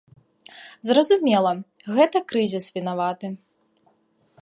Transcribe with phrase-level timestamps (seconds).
[0.87, 1.51] Зразумела,
[1.99, 3.27] гэта крызіс вінаваты.